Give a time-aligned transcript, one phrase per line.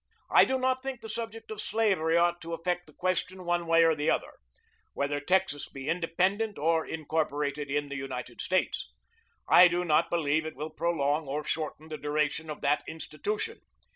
[0.31, 3.83] I do not think the subject of slavery ought to affect the question one way
[3.83, 4.33] or the other,
[4.93, 8.91] whether Texas be independent or incorporated in the United States.
[9.47, 13.59] I do not believe it will prolong or shorten the duration of that institution.